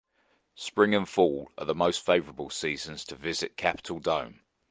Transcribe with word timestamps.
Spring 0.55 0.95
and 0.95 1.07
fall 1.07 1.51
are 1.59 1.65
the 1.67 1.75
most 1.75 2.03
favorable 2.03 2.49
seasons 2.49 3.05
to 3.05 3.15
visit 3.15 3.55
Capitol 3.55 3.99
Dome. 3.99 4.39